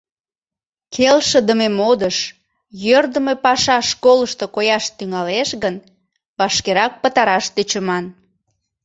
Келшыдыме 0.95 1.67
модыш, 1.79 2.17
йӧрдымӧ 2.85 3.33
паша 3.45 3.77
школышто 3.89 4.45
кояш 4.55 4.85
тӱҥалеш 4.97 5.49
гын, 5.63 5.75
вашкерак 6.37 6.93
пытараш 7.01 7.45
тӧчыман. 7.55 8.05